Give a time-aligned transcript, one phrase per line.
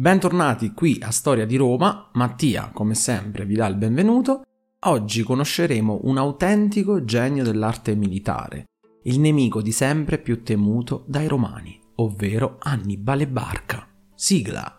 [0.00, 4.44] Bentornati qui a Storia di Roma, Mattia come sempre vi dà il benvenuto.
[4.86, 8.68] Oggi conosceremo un autentico genio dell'arte militare,
[9.02, 13.86] il nemico di sempre più temuto dai romani, ovvero Annibale Barca.
[14.14, 14.78] Sigla!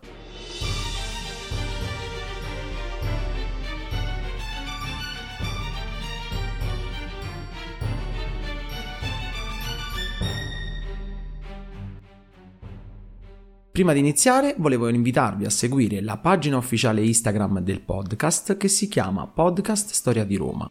[13.71, 18.89] Prima di iniziare volevo invitarvi a seguire la pagina ufficiale Instagram del podcast che si
[18.89, 20.69] chiama Podcast Storia di Roma.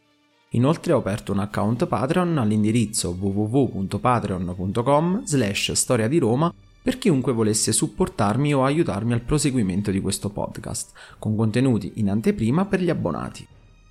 [0.50, 7.72] Inoltre ho aperto un account Patreon all'indirizzo www.patreon.com slash storia di Roma per chiunque volesse
[7.72, 13.46] supportarmi o aiutarmi al proseguimento di questo podcast, con contenuti in anteprima per gli abbonati.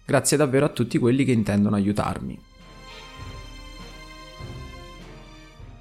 [0.06, 2.49] Grazie davvero a tutti quelli che intendono aiutarmi.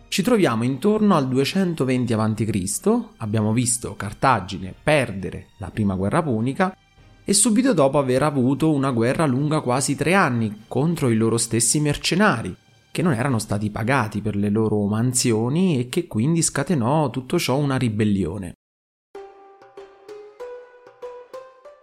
[0.09, 6.75] Ci troviamo intorno al 220 a.C., abbiamo visto Cartagine perdere la prima guerra punica
[7.23, 11.79] e subito dopo aver avuto una guerra lunga quasi tre anni contro i loro stessi
[11.79, 12.57] mercenari,
[12.91, 17.59] che non erano stati pagati per le loro mansioni e che quindi scatenò tutto ciò
[17.59, 18.55] una ribellione.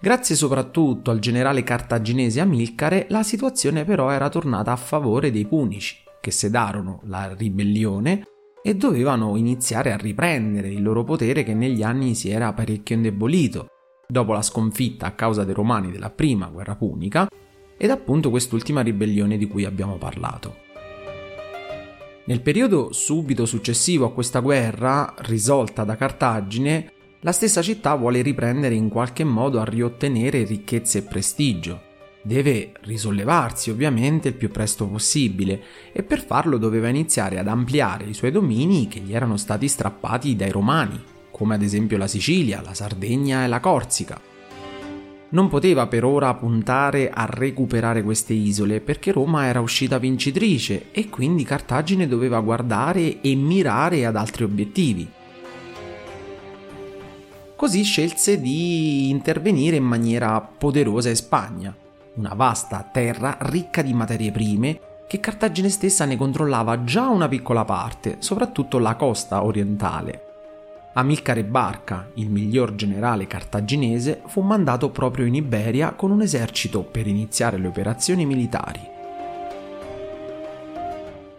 [0.01, 6.04] Grazie soprattutto al generale cartaginese Amilcare, la situazione però era tornata a favore dei punici
[6.25, 8.23] che sedarono la ribellione
[8.63, 13.67] e dovevano iniziare a riprendere il loro potere che negli anni si era parecchio indebolito,
[14.07, 17.27] dopo la sconfitta a causa dei romani della prima guerra punica
[17.77, 20.63] ed appunto quest'ultima ribellione di cui abbiamo parlato.
[22.25, 28.73] Nel periodo subito successivo a questa guerra, risolta da Cartagine, la stessa città vuole riprendere
[28.73, 31.93] in qualche modo a riottenere ricchezze e prestigio
[32.25, 38.15] deve risollevarsi ovviamente il più presto possibile e per farlo doveva iniziare ad ampliare i
[38.15, 42.73] suoi domini che gli erano stati strappati dai romani, come ad esempio la Sicilia, la
[42.73, 44.19] Sardegna e la Corsica.
[45.29, 51.09] Non poteva per ora puntare a recuperare queste isole perché Roma era uscita vincitrice e
[51.09, 55.07] quindi Cartagine doveva guardare e mirare ad altri obiettivi.
[57.55, 61.75] Così scelse di intervenire in maniera poderosa in Spagna
[62.15, 67.65] una vasta terra ricca di materie prime che Cartagine stessa ne controllava già una piccola
[67.65, 70.21] parte, soprattutto la costa orientale.
[70.93, 77.05] Amilcare Barca, il miglior generale cartaginese, fu mandato proprio in Iberia con un esercito per
[77.05, 78.93] iniziare le operazioni militari.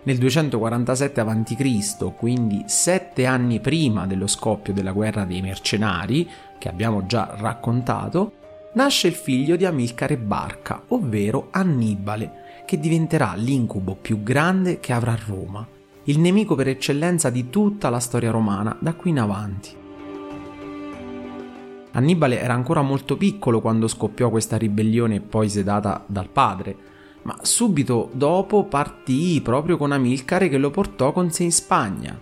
[0.02, 7.06] Nel 247 a.C., quindi sette anni prima dello scoppio della guerra dei mercenari, che abbiamo
[7.06, 8.34] già raccontato,
[8.76, 15.16] nasce il figlio di Amilcare Barca, ovvero Annibale, che diventerà l'incubo più grande che avrà
[15.26, 15.66] Roma,
[16.04, 19.70] il nemico per eccellenza di tutta la storia romana da qui in avanti.
[21.92, 26.76] Annibale era ancora molto piccolo quando scoppiò questa ribellione poi sedata dal padre,
[27.22, 32.20] ma subito dopo partì proprio con Amilcare che lo portò con sé in Spagna.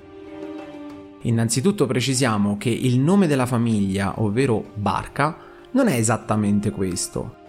[1.23, 7.43] Innanzitutto precisiamo che il nome della famiglia, ovvero Barca, non è esattamente questo.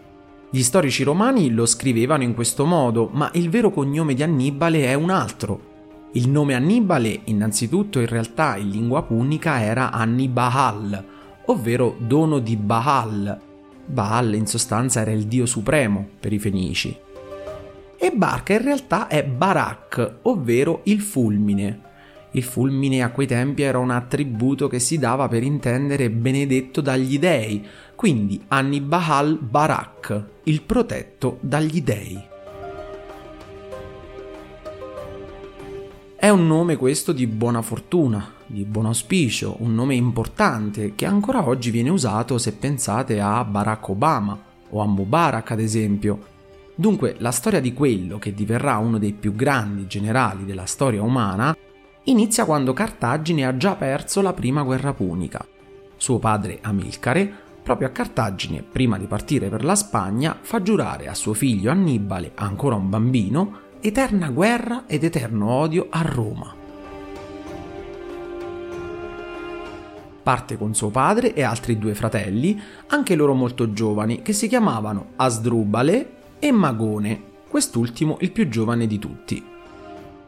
[0.49, 4.93] Gli storici romani lo scrivevano in questo modo, ma il vero cognome di Annibale è
[4.93, 5.73] un altro.
[6.13, 11.03] Il nome Annibale, innanzitutto, in realtà in lingua punica era Annibahal,
[11.45, 13.39] ovvero dono di Baal.
[13.85, 16.97] Baal in sostanza era il dio supremo per i fenici.
[17.97, 21.81] E Barca in realtà è Barak, ovvero il fulmine.
[22.35, 27.17] Il fulmine a quei tempi era un attributo che si dava per intendere benedetto dagli
[27.17, 27.65] dei,
[27.95, 32.21] quindi Annibal Barak, il protetto dagli dei.
[36.17, 41.47] È un nome questo di buona fortuna, di buon auspicio, un nome importante che ancora
[41.47, 44.37] oggi viene usato se pensate a Barack Obama
[44.71, 46.19] o a Mubarak ad esempio.
[46.75, 51.55] Dunque la storia di quello che diverrà uno dei più grandi generali della storia umana
[52.05, 55.45] inizia quando Cartagine ha già perso la prima guerra punica.
[55.97, 61.15] Suo padre Amilcare proprio a Cartagine, prima di partire per la Spagna, fa giurare a
[61.15, 66.53] suo figlio Annibale, ancora un bambino, eterna guerra ed eterno odio a Roma.
[70.21, 75.13] Parte con suo padre e altri due fratelli, anche loro molto giovani, che si chiamavano
[75.15, 79.54] Asdrubale e Magone, quest'ultimo il più giovane di tutti.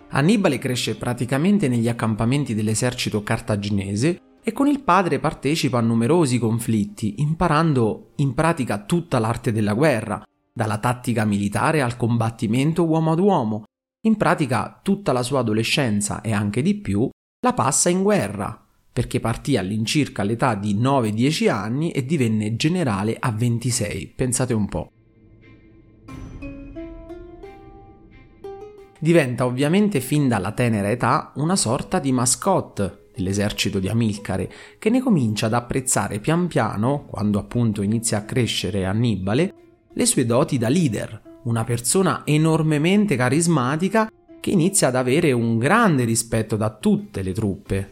[0.09, 7.15] Annibale cresce praticamente negli accampamenti dell'esercito cartaginese e con il padre partecipa a numerosi conflitti,
[7.17, 10.23] imparando in pratica tutta l'arte della guerra,
[10.53, 13.63] dalla tattica militare al combattimento uomo ad uomo.
[14.05, 17.09] In pratica tutta la sua adolescenza e anche di più
[17.41, 23.31] la passa in guerra, perché partì all'incirca all'età di 9-10 anni e divenne generale a
[23.31, 24.91] 26, pensate un po'.
[28.99, 35.01] Diventa ovviamente fin dalla tenera età una sorta di mascotte dell'esercito di Amilcare, che ne
[35.01, 39.53] comincia ad apprezzare pian piano, quando appunto inizia a crescere Annibale,
[39.91, 46.03] le sue doti da leader, una persona enormemente carismatica che inizia ad avere un grande
[46.03, 47.91] rispetto da tutte le truppe.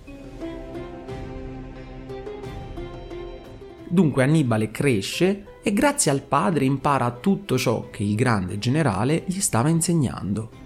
[3.88, 9.40] Dunque Annibale cresce e grazie al padre impara tutto ciò che il grande generale gli
[9.40, 10.65] stava insegnando.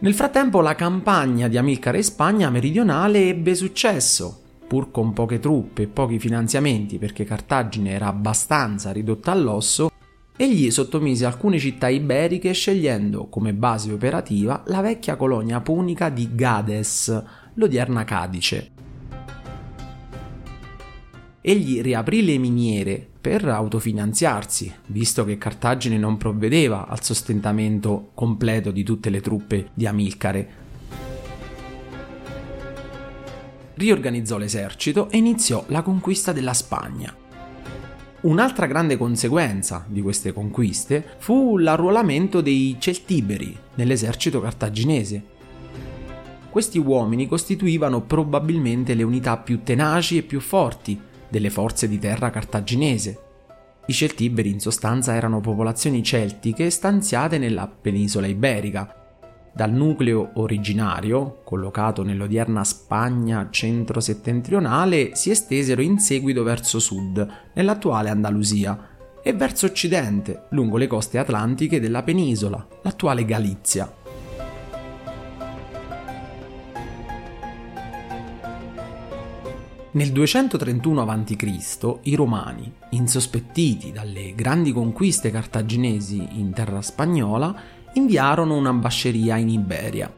[0.00, 5.82] Nel frattempo la campagna di Amilcare in Spagna meridionale ebbe successo, pur con poche truppe
[5.82, 9.90] e pochi finanziamenti perché Cartagine era abbastanza ridotta all'osso,
[10.36, 17.24] egli sottomise alcune città iberiche scegliendo come base operativa la vecchia colonia punica di Gades,
[17.54, 18.77] l'odierna Cadice.
[21.40, 28.82] Egli riaprì le miniere per autofinanziarsi, visto che Cartagine non provvedeva al sostentamento completo di
[28.82, 30.48] tutte le truppe di Amilcare.
[33.74, 37.14] Riorganizzò l'esercito e iniziò la conquista della Spagna.
[38.22, 45.22] Un'altra grande conseguenza di queste conquiste fu l'arruolamento dei Celtiberi nell'esercito cartaginese.
[46.50, 52.30] Questi uomini costituivano probabilmente le unità più tenaci e più forti delle forze di terra
[52.30, 53.18] cartaginese.
[53.86, 58.94] I Celtiberi in sostanza erano popolazioni celtiche stanziate nella penisola iberica.
[59.54, 68.96] Dal nucleo originario, collocato nell'odierna Spagna centro-settentrionale, si estesero in seguito verso sud, nell'attuale Andalusia,
[69.22, 73.97] e verso occidente, lungo le coste atlantiche della penisola, l'attuale Galizia.
[79.90, 81.98] Nel 231 a.C.
[82.02, 87.54] i Romani, insospettiti dalle grandi conquiste cartaginesi in terra spagnola,
[87.94, 90.14] inviarono un'ambasceria in Iberia.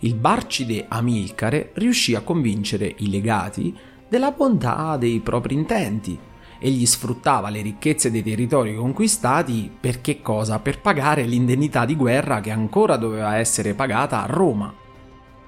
[0.00, 3.74] Il Barcide Amilcare riuscì a convincere i legati
[4.06, 6.18] della bontà dei propri intenti.
[6.60, 10.58] Egli sfruttava le ricchezze dei territori conquistati per che cosa?
[10.58, 14.86] Per pagare l'indennità di guerra che ancora doveva essere pagata a Roma.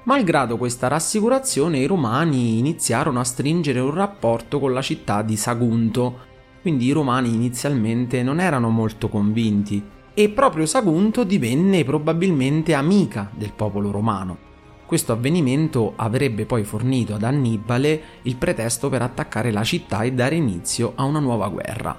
[0.05, 6.29] Malgrado questa rassicurazione, i romani iniziarono a stringere un rapporto con la città di Sagunto,
[6.63, 9.83] quindi i romani inizialmente non erano molto convinti
[10.15, 14.49] e proprio Sagunto divenne probabilmente amica del popolo romano.
[14.87, 20.35] Questo avvenimento avrebbe poi fornito ad Annibale il pretesto per attaccare la città e dare
[20.35, 21.97] inizio a una nuova guerra.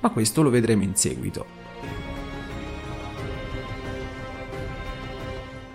[0.00, 1.61] Ma questo lo vedremo in seguito.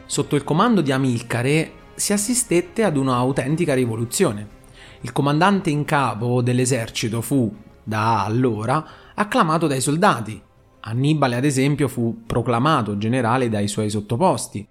[0.08, 4.56] Sotto il comando di Amilcare si assistette ad un'autentica rivoluzione.
[5.02, 10.42] Il comandante in capo dell'esercito fu, da allora, acclamato dai soldati.
[10.80, 14.66] Annibale, ad esempio, fu proclamato generale dai suoi sottoposti.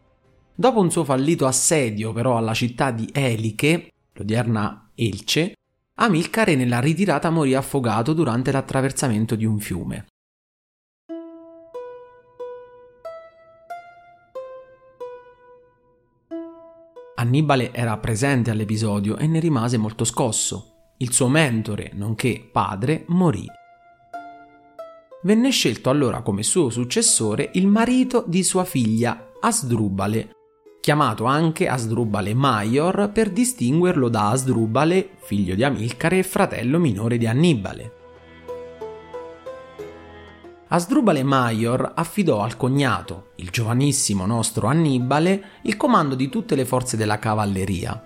[0.55, 5.53] Dopo un suo fallito assedio, però, alla città di Eliche, l'odierna Elce,
[5.99, 10.07] Amilcare nella ritirata morì affogato durante l'attraversamento di un fiume.
[17.27, 20.93] Annibale era presente all'episodio e ne rimase molto scosso.
[20.99, 23.45] Il suo mentore, nonché padre, morì.
[25.25, 30.31] Venne scelto allora come suo successore il marito di sua figlia, Asdrubale,
[30.81, 37.27] chiamato anche Asdrubale Maior per distinguerlo da Asdrubale, figlio di Amilcare e fratello minore di
[37.27, 38.06] Annibale.
[40.77, 46.99] Asdrubale Maior affidò al cognato, il giovanissimo nostro Annibale, il comando di tutte le forze
[46.99, 48.05] della cavalleria.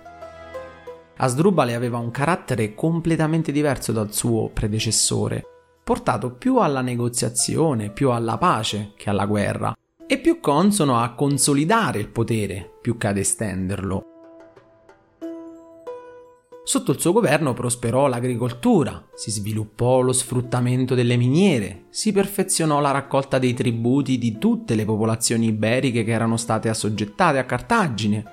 [1.17, 5.43] Asdrubale aveva un carattere completamente diverso dal suo predecessore,
[5.83, 9.75] portato più alla negoziazione, più alla pace che alla guerra,
[10.07, 14.10] e più consono a consolidare il potere più che ad estenderlo.
[16.71, 22.91] Sotto il suo governo prosperò l'agricoltura, si sviluppò lo sfruttamento delle miniere, si perfezionò la
[22.91, 28.23] raccolta dei tributi di tutte le popolazioni iberiche che erano state assoggettate a Cartagine.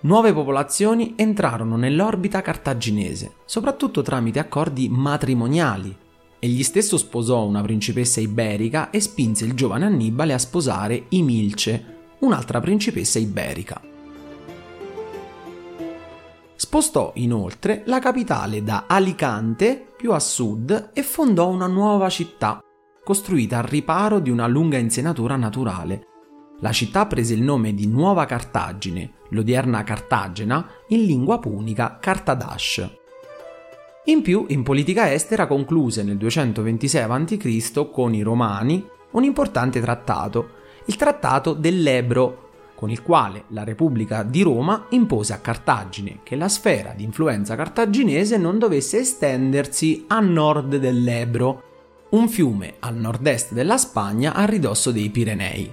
[0.00, 5.94] Nuove popolazioni entrarono nell'orbita cartaginese, soprattutto tramite accordi matrimoniali.
[6.38, 12.58] Egli stesso sposò una principessa iberica e spinse il giovane Annibale a sposare Imilce, un'altra
[12.60, 13.82] principessa iberica.
[16.60, 22.58] Spostò inoltre la capitale da Alicante più a sud e fondò una nuova città,
[23.04, 26.06] costruita al riparo di una lunga insenatura naturale.
[26.58, 32.90] La città prese il nome di Nuova Cartagine, l'odierna Cartagena, in lingua punica Cartadash.
[34.06, 37.90] In più, in politica estera concluse nel 226 a.C.
[37.92, 42.47] con i Romani un importante trattato, il Trattato dell'Ebro,
[42.78, 47.56] con il quale la Repubblica di Roma impose a Cartagine che la sfera di influenza
[47.56, 51.62] cartaginese non dovesse estendersi a nord dell'Ebro,
[52.10, 55.72] un fiume al nord-est della Spagna a ridosso dei Pirenei.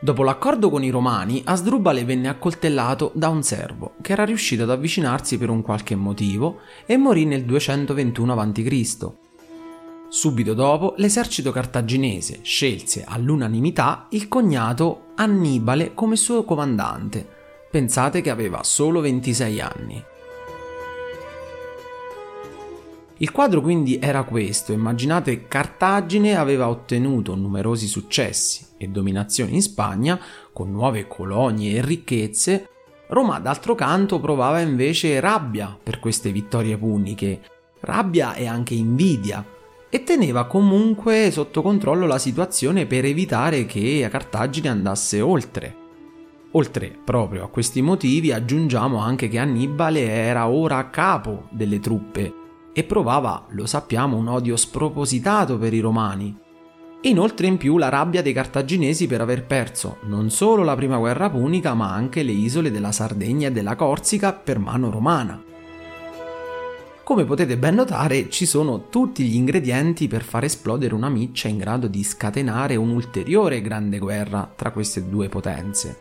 [0.00, 4.70] Dopo l'accordo con i romani, Asdrubale venne accoltellato da un servo che era riuscito ad
[4.70, 9.19] avvicinarsi per un qualche motivo e morì nel 221 a.C.
[10.10, 17.24] Subito dopo, l'esercito cartaginese scelse all'unanimità il cognato Annibale come suo comandante.
[17.70, 20.04] Pensate che aveva solo 26 anni.
[23.18, 30.18] Il quadro quindi era questo, immaginate Cartagine aveva ottenuto numerosi successi e dominazioni in Spagna
[30.52, 32.68] con nuove colonie e ricchezze,
[33.10, 37.42] Roma d'altro canto provava invece rabbia per queste vittorie puniche,
[37.80, 39.44] rabbia e anche invidia,
[39.90, 45.76] e teneva comunque sotto controllo la situazione per evitare che Cartagine andasse oltre.
[46.52, 52.34] Oltre proprio a questi motivi aggiungiamo anche che Annibale era ora a capo delle truppe
[52.72, 56.36] e provava, lo sappiamo, un odio spropositato per i romani.
[57.02, 61.30] Inoltre in più la rabbia dei cartaginesi per aver perso non solo la prima guerra
[61.30, 65.42] punica ma anche le isole della Sardegna e della Corsica per mano romana.
[67.10, 71.58] Come potete ben notare ci sono tutti gli ingredienti per far esplodere una miccia in
[71.58, 75.98] grado di scatenare un'ulteriore grande guerra tra queste due potenze.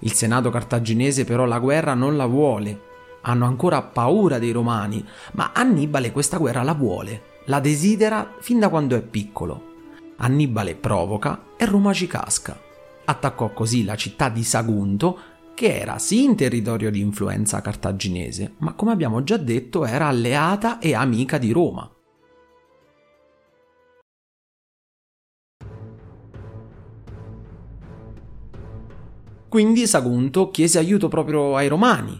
[0.00, 2.80] Il Senato cartaginese però la guerra non la vuole
[3.20, 8.68] hanno ancora paura dei romani, ma Annibale questa guerra la vuole, la desidera fin da
[8.68, 9.74] quando è piccolo.
[10.16, 12.60] Annibale provoca e Roma ci casca.
[13.04, 15.16] Attaccò così la città di Sagunto,
[15.54, 20.78] che era sì in territorio di influenza cartaginese, ma come abbiamo già detto era alleata
[20.78, 21.90] e amica di Roma.
[29.48, 32.18] Quindi Sagunto chiese aiuto proprio ai romani,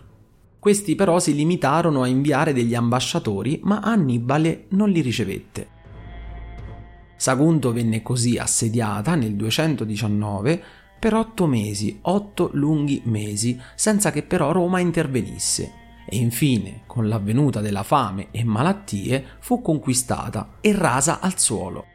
[0.62, 5.66] questi però si limitarono a inviare degli ambasciatori, ma Annibale non li ricevette.
[7.16, 10.62] Sagunto venne così assediata nel 219
[11.02, 15.72] per otto mesi, otto lunghi mesi, senza che però Roma intervenisse.
[16.06, 21.86] E infine, con l'avvenuta della fame e malattie, fu conquistata e rasa al suolo.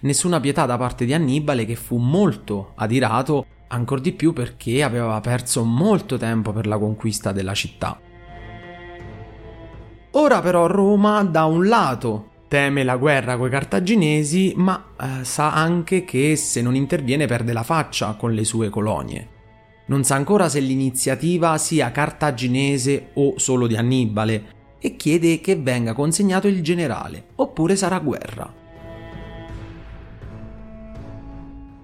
[0.00, 5.20] Nessuna pietà da parte di Annibale che fu molto adirato ancor di più perché aveva
[5.20, 8.00] perso molto tempo per la conquista della città.
[10.12, 16.04] Ora però Roma da un lato teme la guerra coi cartaginesi, ma eh, sa anche
[16.04, 19.28] che se non interviene perde la faccia con le sue colonie.
[19.86, 25.92] Non sa ancora se l'iniziativa sia cartaginese o solo di Annibale e chiede che venga
[25.92, 28.52] consegnato il generale, oppure sarà guerra.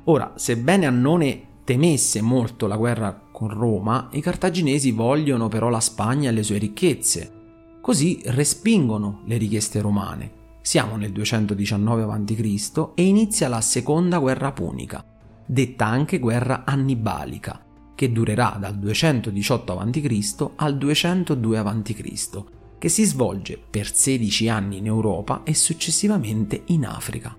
[0.04, 6.28] Ora, sebbene Annone temesse molto la guerra con Roma, i cartaginesi vogliono però la Spagna
[6.28, 7.40] e le sue ricchezze
[7.80, 10.41] Così respingono le richieste romane.
[10.64, 12.90] Siamo nel 219 a.C.
[12.94, 15.04] e inizia la seconda guerra punica,
[15.44, 17.64] detta anche guerra annibalica,
[17.96, 20.50] che durerà dal 218 a.C.
[20.54, 22.44] al 202 a.C.,
[22.78, 27.36] che si svolge per 16 anni in Europa e successivamente in Africa.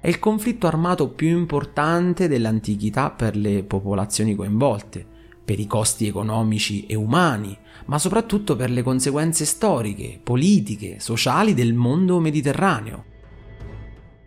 [0.00, 5.06] È il conflitto armato più importante dell'antichità per le popolazioni coinvolte,
[5.44, 11.74] per i costi economici e umani, ma soprattutto per le conseguenze storiche, politiche, sociali del
[11.74, 13.04] mondo mediterraneo.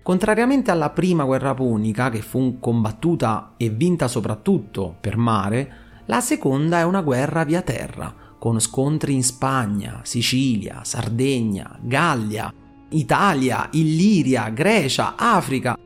[0.03, 5.74] Contrariamente alla prima guerra punica, che fu combattuta e vinta soprattutto per mare,
[6.05, 12.53] la seconda è una guerra via terra, con scontri in Spagna, Sicilia, Sardegna, Gallia,
[12.89, 15.77] Italia, Illiria, Grecia, Africa.